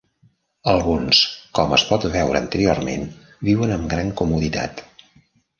Alguns, 0.71 1.19
com 1.59 1.75
es 1.77 1.83
pot 1.89 2.09
veure 2.15 2.41
anteriorment, 2.45 3.05
viuen 3.51 3.75
amb 3.79 3.89
gran 3.93 4.11
comoditat. 4.23 4.83